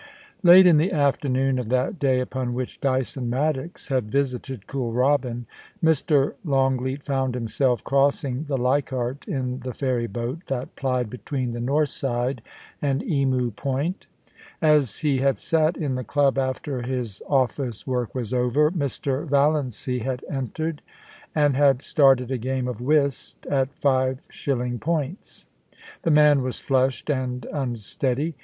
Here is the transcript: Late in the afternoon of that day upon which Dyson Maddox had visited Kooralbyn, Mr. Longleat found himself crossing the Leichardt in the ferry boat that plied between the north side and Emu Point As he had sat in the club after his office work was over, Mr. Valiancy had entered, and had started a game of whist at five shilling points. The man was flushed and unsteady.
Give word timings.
Late 0.41 0.65
in 0.65 0.77
the 0.77 0.91
afternoon 0.91 1.59
of 1.59 1.69
that 1.69 1.99
day 1.99 2.21
upon 2.21 2.55
which 2.55 2.81
Dyson 2.81 3.29
Maddox 3.29 3.89
had 3.89 4.09
visited 4.09 4.65
Kooralbyn, 4.65 5.45
Mr. 5.83 6.33
Longleat 6.43 7.03
found 7.03 7.35
himself 7.35 7.83
crossing 7.83 8.45
the 8.45 8.57
Leichardt 8.57 9.27
in 9.27 9.59
the 9.59 9.75
ferry 9.75 10.07
boat 10.07 10.47
that 10.47 10.75
plied 10.75 11.07
between 11.07 11.51
the 11.51 11.61
north 11.61 11.89
side 11.89 12.41
and 12.81 13.03
Emu 13.03 13.51
Point 13.51 14.07
As 14.59 14.97
he 15.01 15.19
had 15.19 15.37
sat 15.37 15.77
in 15.77 15.93
the 15.93 16.03
club 16.03 16.35
after 16.35 16.81
his 16.81 17.21
office 17.29 17.85
work 17.85 18.15
was 18.15 18.33
over, 18.33 18.71
Mr. 18.71 19.27
Valiancy 19.27 19.99
had 19.99 20.25
entered, 20.27 20.81
and 21.35 21.55
had 21.55 21.83
started 21.83 22.31
a 22.31 22.39
game 22.39 22.67
of 22.67 22.81
whist 22.81 23.45
at 23.45 23.71
five 23.75 24.21
shilling 24.31 24.79
points. 24.79 25.45
The 26.01 26.09
man 26.09 26.41
was 26.41 26.59
flushed 26.59 27.11
and 27.11 27.45
unsteady. 27.53 28.33